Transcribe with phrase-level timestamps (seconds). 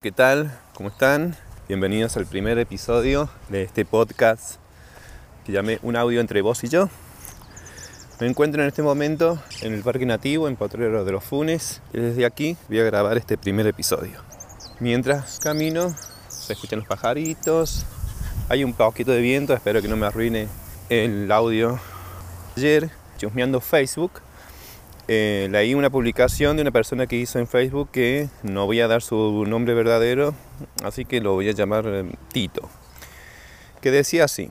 [0.00, 0.56] ¿Qué tal?
[0.74, 1.34] ¿Cómo están?
[1.66, 4.60] Bienvenidos al primer episodio de este podcast
[5.44, 6.88] que llamé Un audio entre vos y yo.
[8.20, 11.98] Me encuentro en este momento en el Parque Nativo, en Potrero de los Funes, y
[11.98, 14.22] desde aquí voy a grabar este primer episodio.
[14.78, 15.92] Mientras camino,
[16.28, 17.84] se escuchan los pajaritos,
[18.48, 20.46] hay un poquito de viento, espero que no me arruine
[20.90, 21.80] el audio.
[22.56, 24.12] Ayer, chusmeando Facebook,
[25.08, 28.88] eh, leí una publicación de una persona que hizo en Facebook que no voy a
[28.88, 30.34] dar su nombre verdadero,
[30.84, 32.68] así que lo voy a llamar eh, Tito,
[33.80, 34.50] que decía así.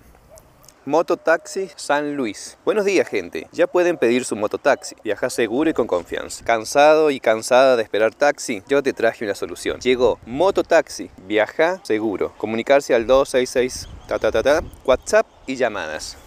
[0.86, 2.58] Mototaxi San Luis.
[2.66, 4.96] Buenos días gente, ya pueden pedir su mototaxi.
[5.04, 6.44] Viaja seguro y con confianza.
[6.44, 8.64] ¿Cansado y cansada de esperar taxi?
[8.68, 9.80] Yo te traje una solución.
[9.82, 11.12] Llegó Mototaxi.
[11.28, 12.34] Viaja seguro.
[12.38, 16.18] Comunicarse al 266 ta, ta, ta, ta, WhatsApp y llamadas.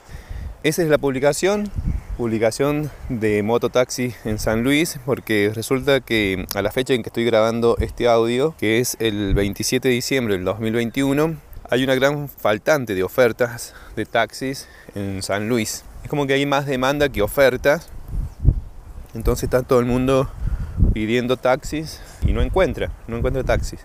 [0.63, 1.73] Esa es la publicación
[2.21, 7.25] publicación de Mototaxi en San Luis porque resulta que a la fecha en que estoy
[7.25, 11.37] grabando este audio, que es el 27 de diciembre del 2021,
[11.71, 15.83] hay una gran faltante de ofertas de taxis en San Luis.
[16.05, 17.89] Es como que hay más demanda que ofertas.
[19.15, 20.31] Entonces está todo el mundo
[20.93, 23.81] pidiendo taxis y no encuentra, no encuentra taxis.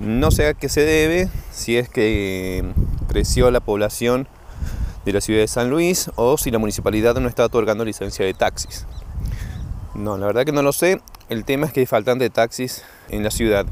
[0.00, 2.62] No sé a qué se debe, si es que
[3.08, 4.28] creció la población
[5.04, 8.34] de la ciudad de San Luis o si la municipalidad no está otorgando licencia de
[8.34, 8.86] taxis.
[9.94, 11.00] No, la verdad que no lo sé.
[11.28, 13.66] El tema es que hay faltan de taxis en la ciudad.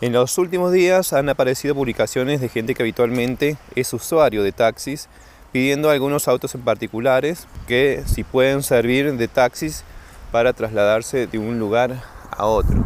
[0.00, 5.08] En los últimos días han aparecido publicaciones de gente que habitualmente es usuario de taxis
[5.52, 9.84] pidiendo algunos autos en particulares que si pueden servir de taxis
[10.32, 12.84] para trasladarse de un lugar a otro.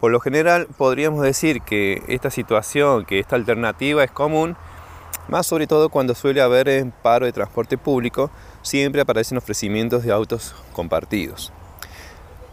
[0.00, 4.56] Por lo general podríamos decir que esta situación, que esta alternativa es común
[5.28, 8.30] más sobre todo cuando suele haber paro de transporte público,
[8.62, 11.52] siempre aparecen ofrecimientos de autos compartidos.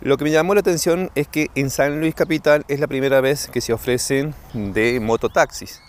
[0.01, 3.21] Lo que me llamó la atención es que en San Luis Capital es la primera
[3.21, 5.81] vez que se ofrecen de mototaxis.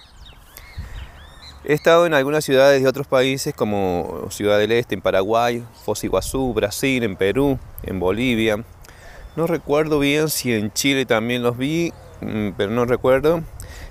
[1.65, 6.05] He estado en algunas ciudades de otros países como Ciudad del Este, en Paraguay, Foz
[6.05, 8.65] Iguazú, Brasil, en Perú, en Bolivia.
[9.35, 13.43] No recuerdo bien si en Chile también los vi, mm, pero no recuerdo.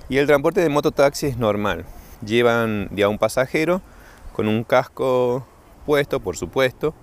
[0.08, 1.84] Y el transporte de mototaxi es normal
[2.24, 3.82] llevan ya un pasajero
[4.32, 5.46] con un casco
[5.86, 6.94] puesto, por supuesto.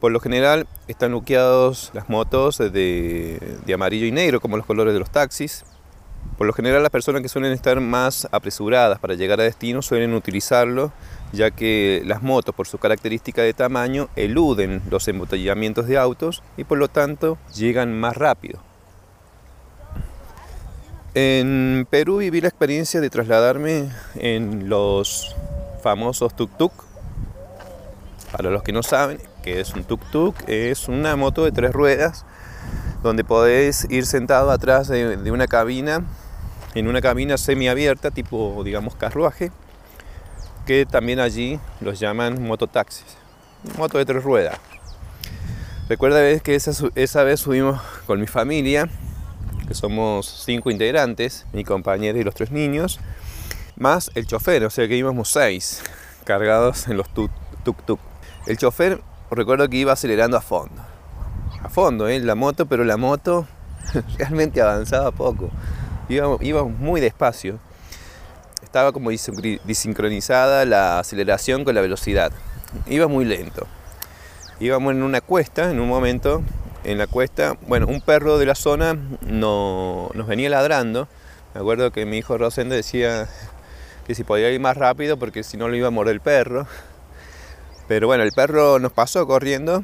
[0.00, 4.92] Por lo general están luqueados las motos de, de, amarillo y negro, como los colores
[4.92, 5.64] de los taxis.
[6.36, 10.12] Por lo general las personas que suelen estar más apresuradas para llegar a destino suelen
[10.12, 10.92] utilizarlo,
[11.32, 16.64] ya que las motos, por su característica de tamaño, eluden los embotellamientos de autos y
[16.64, 18.65] por lo tanto llegan más rápido.
[21.18, 25.34] En Perú viví la experiencia de trasladarme en los
[25.82, 26.72] famosos tuk-tuk.
[28.30, 32.26] Para los que no saben qué es un tuk-tuk, es una moto de tres ruedas
[33.02, 36.04] donde podés ir sentado atrás de, una cabina,
[36.74, 39.52] en una cabina semiabierta, tipo, digamos, carruaje,
[40.66, 43.16] que también allí los llaman mototaxis.
[43.78, 44.58] Moto de tres ruedas.
[45.88, 48.90] Recuerda que esa vez subimos con mi familia
[49.66, 53.00] que somos cinco integrantes, mi compañera y los tres niños,
[53.76, 55.82] más el chofer, o sea que íbamos seis
[56.24, 57.98] cargados en los tuk-tuk.
[58.46, 59.00] El chofer,
[59.30, 60.82] recuerdo que iba acelerando a fondo,
[61.62, 62.20] a fondo, ¿eh?
[62.20, 63.46] la moto, pero la moto
[64.18, 65.50] realmente avanzaba poco,
[66.08, 67.58] íbamos, íbamos muy despacio.
[68.62, 72.32] Estaba como desincronizada la aceleración con la velocidad.
[72.86, 73.66] Iba muy lento.
[74.60, 76.42] Íbamos en una cuesta en un momento
[76.86, 81.08] en la cuesta, bueno, un perro de la zona no, nos venía ladrando.
[81.52, 83.28] Me acuerdo que mi hijo Rosendo decía
[84.06, 86.68] que si podía ir más rápido porque si no lo iba a morder el perro.
[87.88, 89.82] Pero bueno, el perro nos pasó corriendo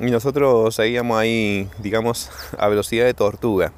[0.00, 3.72] y nosotros seguíamos ahí, digamos, a velocidad de tortuga.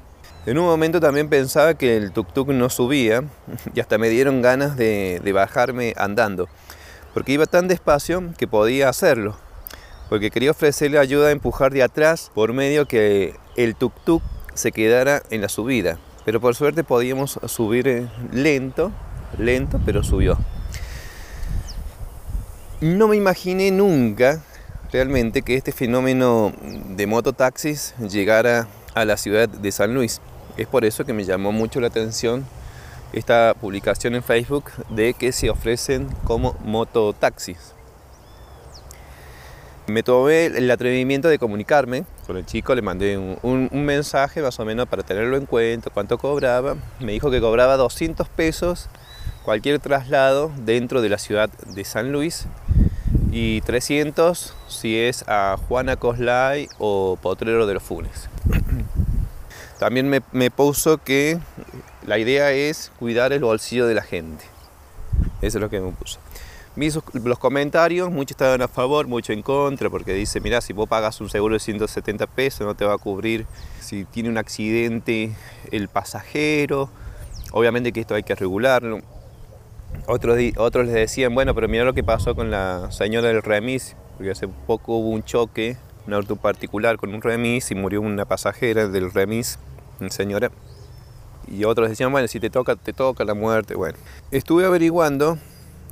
[0.45, 3.23] En un momento también pensaba que el tuk-tuk no subía
[3.73, 6.47] y hasta me dieron ganas de, de bajarme andando,
[7.15, 9.35] porque iba tan despacio que podía hacerlo
[10.09, 14.21] porque quería ofrecerle ayuda a empujar de atrás por medio que el tuk-tuk
[14.53, 15.97] se quedara en la subida.
[16.25, 18.91] Pero por suerte podíamos subir eh, lento,
[19.37, 20.37] lento, pero subió.
[22.81, 24.43] No me imaginé nunca
[24.91, 26.53] realmente que este fenómeno
[26.89, 30.21] de mototaxis llegara a la ciudad de San Luis.
[30.57, 32.45] Es por eso que me llamó mucho la atención
[33.13, 37.76] esta publicación en Facebook de que se ofrecen como mototaxis.
[39.87, 44.65] Me tomé el atrevimiento de comunicarme con el chico, le mandé un, mensaje más o
[44.65, 46.75] menos para tenerlo en cuenta, cuánto cobraba.
[46.99, 48.89] Me dijo que cobraba 200 pesos
[49.45, 52.47] cualquier traslado dentro de la ciudad de San Luis
[53.31, 58.29] y 300 si es a Juana Coslay o Potrero de los Funes.
[59.79, 61.39] También me, puso que
[62.05, 64.43] la idea es cuidar el bolsillo de la gente.
[65.41, 66.19] Eso es lo que me puso.
[66.77, 66.91] Vi
[67.23, 71.19] los comentarios, muchos estaban a favor, muchos en contra, porque dice, mira, si vos pagas
[71.21, 73.47] un seguro de 170 pesos no te va a cubrir
[73.79, 75.31] si tiene un accidente
[75.71, 76.91] el pasajero,
[77.51, 78.99] obviamente que esto hay que regularlo.
[80.05, 83.95] Otros, otros les decían, bueno, pero mira lo que pasó con la señora del remis,
[84.15, 88.25] porque hace poco hubo un choque, un auto particular con un remis y murió una
[88.25, 89.57] pasajera del remis,
[89.99, 90.51] una señora.
[91.47, 93.73] Y otros decían, bueno, si te toca, te toca la muerte.
[93.73, 93.97] Bueno,
[94.29, 95.39] estuve averiguando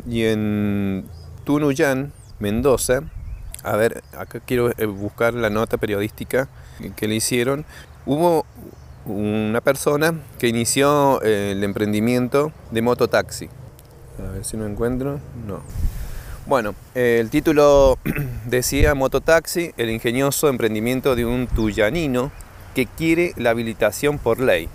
[0.08, 1.06] y en
[1.44, 3.04] Tunuyán, Mendoza,
[3.64, 6.48] a ver, acá quiero eh, buscar la nota periodística
[6.96, 7.66] que le hicieron.
[8.06, 8.46] Hubo
[9.06, 13.50] una persona que inició eh, el emprendimiento de mototaxi.
[14.20, 15.20] A ver si lo encuentro.
[15.48, 15.62] No.
[16.46, 17.98] Bueno, el título
[18.46, 22.32] decía Mototaxi, el ingenioso emprendimiento de un tuyanino
[22.76, 24.70] que quiere la habilitación por ley.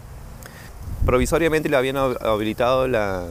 [1.07, 3.27] Provisoriamente le habían habilitado la,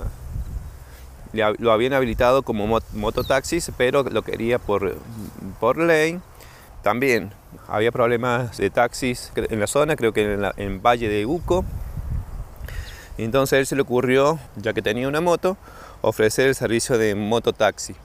[1.33, 4.95] lo habían habilitado como mototaxis, pero lo quería por,
[5.59, 6.19] por ley.
[6.81, 7.31] También
[7.67, 11.65] había problemas de taxis en la zona, creo que en, en Valle de Uco.
[13.17, 15.57] Entonces a él se le ocurrió, ya que tenía una moto,
[16.01, 17.95] ofrecer el servicio de mototaxi.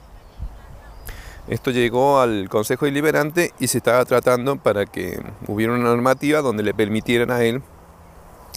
[1.46, 6.62] Esto llegó al Consejo Deliberante y se estaba tratando para que hubiera una normativa donde
[6.62, 7.62] le permitieran a él,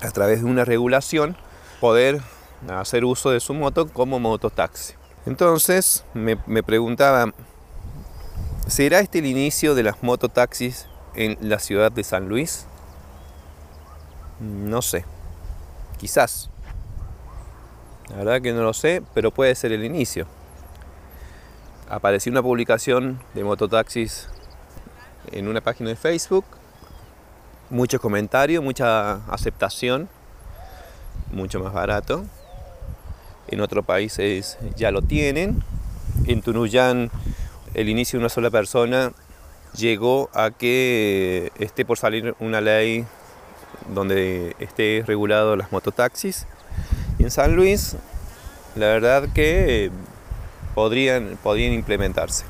[0.01, 1.35] a través de una regulación,
[1.81, 2.21] poder
[2.69, 4.93] hacer uso de su moto como mototaxi.
[5.25, 7.33] Entonces me, me preguntaba,
[8.67, 12.65] ¿será este el inicio de las mototaxis en la ciudad de San Luis?
[14.39, 15.05] No sé,
[15.97, 16.49] quizás.
[18.09, 20.27] La verdad que no lo sé, pero puede ser el inicio.
[21.89, 24.29] Apareció una publicación de mototaxis
[25.31, 26.45] en una página de Facebook,
[27.69, 30.07] muchos comentarios, mucha aceptación,
[31.31, 32.25] mucho más barato
[33.47, 35.63] en otros países ya lo tienen.
[36.25, 37.11] En Tunuyán
[37.73, 39.11] el inicio de una sola persona
[39.75, 43.05] llegó a que esté por salir una ley
[43.93, 46.47] donde esté regulado las mototaxis.
[47.19, 47.95] Y en San Luis,
[48.75, 49.91] la verdad que
[50.73, 52.45] podrían, podrían implementarse.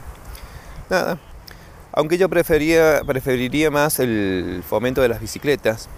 [0.90, 1.18] Nada,
[1.92, 5.90] aunque yo prefería, preferiría más el fomento de las bicicletas,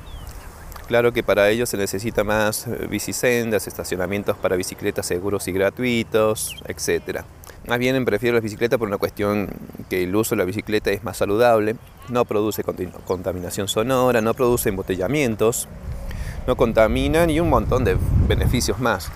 [0.90, 6.56] Claro que para ello se necesita más eh, bicisendas, estacionamientos para bicicletas seguros y gratuitos,
[6.66, 7.20] etc.
[7.68, 9.50] Más bien prefiero las bicicletas por una cuestión
[9.88, 11.76] que el uso de la bicicleta es más saludable,
[12.10, 12.64] no produce
[13.06, 15.68] contaminación sonora, no produce embotellamientos,
[16.48, 17.96] no contamina y un montón de
[18.28, 19.12] beneficios más.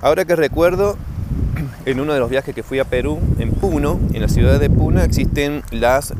[0.00, 0.96] Ahora que recuerdo,
[1.84, 4.70] en uno de los viajes que fui a Perú, en Puno, en la ciudad de
[4.70, 6.14] Puno, existen las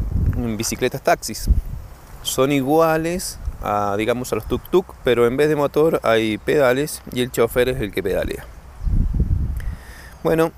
[0.58, 1.48] bicicletas taxis.
[2.22, 3.38] Son iguales
[3.96, 7.81] digamos, a los tuk-tuk, pero en vez de motor hay pedales y el chofer es
[7.81, 8.44] el que pedalea.
[10.22, 10.52] Bueno,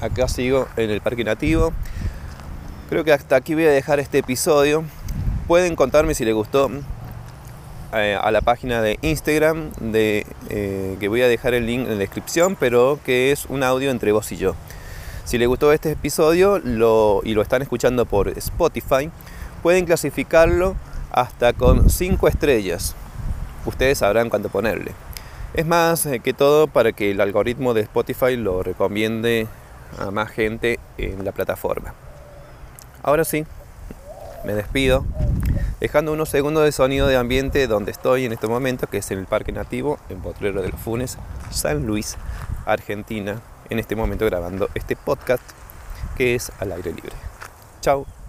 [0.00, 1.72] acá sigo en el parque nativo.
[2.88, 4.84] Creo que hasta aquí voy a dejar este episodio.
[5.46, 6.70] Pueden contarme si les gustó
[7.92, 11.94] eh, a la página de Instagram, de, eh, que voy a dejar el link en
[11.94, 14.54] la descripción, pero que es un audio entre vos y yo.
[15.24, 19.10] Si les gustó este episodio y lo están escuchando por Spotify,
[19.62, 20.74] pueden clasificarlo
[21.10, 22.94] hasta con 5 estrellas.
[23.66, 24.92] Ustedes sabrán cuándo ponerle.
[25.54, 29.48] Es más eh, que todo para que el algoritmo de Spotify lo recomiende
[29.98, 31.94] a más gente en la plataforma.
[33.02, 33.44] Ahora sí,
[34.44, 35.04] me despido,
[35.80, 39.18] dejando unos segundos de sonido de ambiente donde estoy en este momento, que es en
[39.18, 41.18] el Parque Nativo, en Potrero de los Funes,
[41.50, 42.16] San Luis,
[42.66, 45.42] Argentina, en este momento grabando este podcast
[46.16, 47.12] que es al aire libre.
[47.80, 48.19] Chao.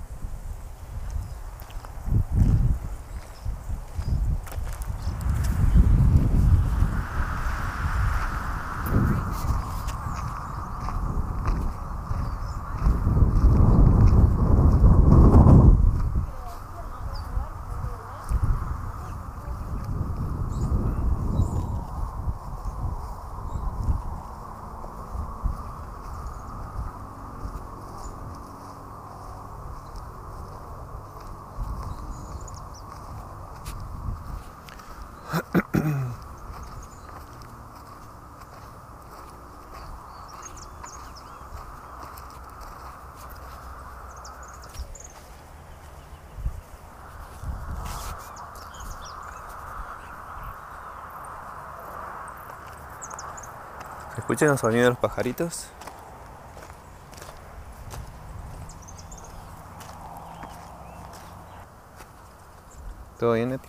[54.18, 55.68] ¿Escuchan el sonido de los pajaritos?
[63.18, 63.60] ¿Todo bien?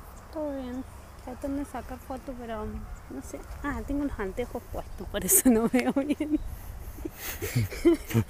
[1.32, 3.40] Tratando de sacar fotos, pero no sé.
[3.62, 6.38] Ah, tengo unos anteojos puestos, por eso no veo bien.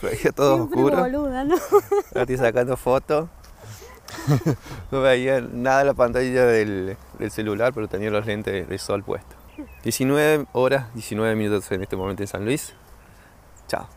[0.00, 1.00] Veía todo Siempre oscuro.
[1.02, 1.56] boluda, ¿no?
[2.14, 3.28] Nati sacando fotos.
[4.90, 9.02] No veía nada en la pantalla del, del celular, pero tenía los lentes de sol
[9.02, 9.36] puestos.
[9.82, 12.72] 19 horas, 19 minutos en este momento en San Luis.
[13.68, 13.88] Chao.